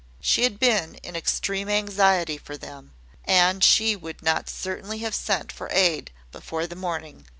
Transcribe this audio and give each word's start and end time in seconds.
She 0.19 0.45
had 0.45 0.57
been 0.59 0.95
in 1.03 1.15
extreme 1.15 1.69
anxiety 1.69 2.39
for 2.39 2.57
them; 2.57 2.91
and 3.23 3.63
she 3.63 3.95
would 3.95 4.23
not 4.23 4.49
certainly 4.49 4.97
have 5.05 5.13
sent 5.13 5.51
for 5.51 5.69
aid 5.71 6.09
before 6.31 6.65
the 6.65 6.75
morning. 6.75 7.27